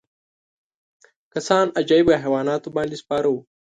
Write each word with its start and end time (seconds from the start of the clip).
کسان 1.33 1.65
عجیبو 1.79 2.13
حیواناتو 2.23 2.69
باندې 2.75 2.95
سپاره 3.03 3.27
وو. 3.29 3.41